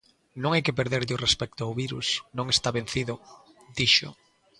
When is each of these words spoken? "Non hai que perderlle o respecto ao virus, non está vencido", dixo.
"Non 0.41 0.51
hai 0.51 0.61
que 0.65 0.77
perderlle 0.79 1.15
o 1.17 1.21
respecto 1.25 1.61
ao 1.63 1.77
virus, 1.83 2.07
non 2.37 2.45
está 2.53 2.69
vencido", 2.79 3.13
dixo. 3.77 4.09